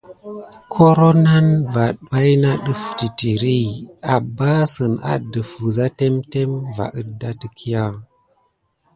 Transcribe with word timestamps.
Koro 0.73 1.09
nane 1.23 1.57
va 1.73 1.85
baïna 2.09 2.51
ɗəf 2.63 2.83
titiri, 2.97 3.57
ambassəne 4.15 4.97
adəf 5.13 5.49
wəza 5.61 5.87
témtém 5.99 6.51
va 6.75 6.85
ədda 6.99 7.29
təkya. 7.41 7.85